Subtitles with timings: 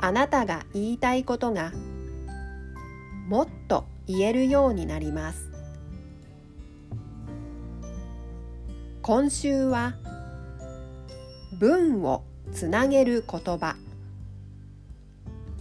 [0.00, 1.72] あなたが言いたいことが
[3.26, 5.50] もっと言えるようになります。
[9.02, 9.94] 今週は
[11.58, 13.76] 文をつなげる言葉。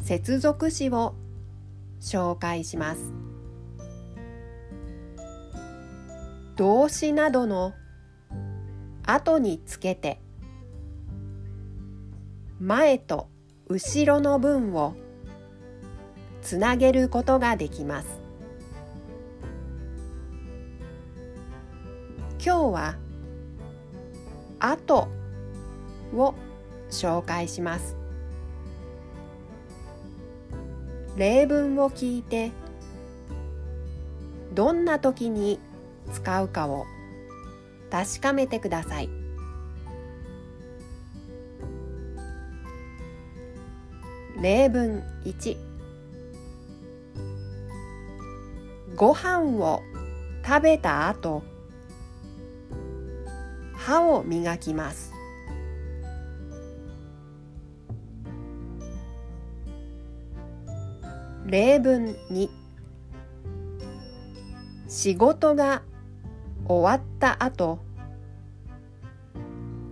[0.01, 1.15] 接続詞を
[1.99, 3.11] 紹介します。
[6.55, 7.73] 動詞などの
[9.05, 10.19] 後につけて
[12.59, 13.29] 前と
[13.69, 14.95] 後ろの文を
[16.41, 18.21] つなげることができます。
[22.43, 22.95] 今日は
[24.59, 25.09] 「後」
[26.15, 26.33] を
[26.89, 27.97] 紹介します。
[31.17, 32.51] 例文を聞いて
[34.53, 35.59] どんな時に
[36.13, 36.85] 使うかを
[37.91, 39.26] 確かめてください。
[44.39, 45.57] 例文1
[48.95, 49.81] ご飯を
[50.45, 51.43] 食べた後
[53.75, 55.11] 歯を磨きます。
[61.47, 62.49] 例文2
[64.87, 65.81] 仕事が
[66.67, 67.79] 終わった後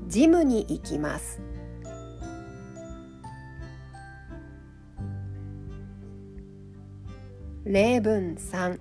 [0.08, 1.42] ジムに行きます。
[7.66, 8.80] 例文3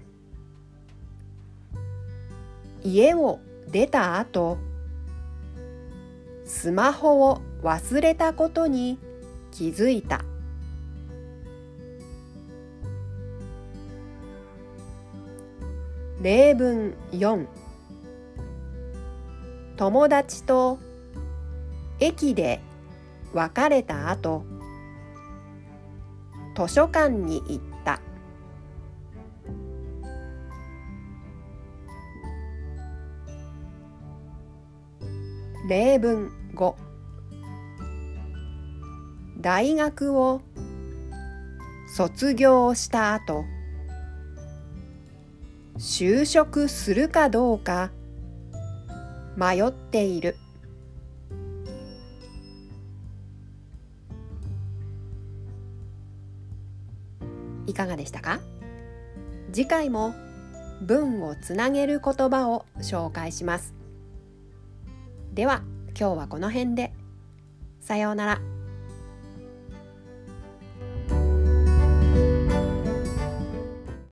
[2.82, 3.40] 家を
[3.70, 4.58] 出た後
[6.44, 8.98] スマホを忘れたことに
[9.50, 10.20] 気づいた。
[16.20, 17.46] 例文4
[19.78, 20.78] 友達と
[22.00, 22.60] 駅で
[23.32, 24.44] 別れた後
[26.54, 27.73] 図書館に行った。
[35.66, 36.74] 例文5
[39.40, 40.42] 大学を
[41.88, 43.44] 卒業した後
[45.78, 47.90] 就職するかどうか
[49.36, 50.36] 迷っている。
[57.66, 58.38] いかがでしたか？
[59.52, 60.14] 次回も
[60.82, 63.83] 文をつなげる言葉を紹介します。
[65.34, 65.62] では
[65.98, 66.92] 今日はこの辺で
[67.80, 68.53] さようなら。